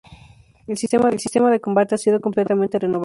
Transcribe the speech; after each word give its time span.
El 0.65 0.77
sistema 0.79 1.51
de 1.51 1.59
combate 1.61 1.93
ha 1.93 1.97
sido 1.99 2.19
completamente 2.21 2.79
renovado. 2.79 2.99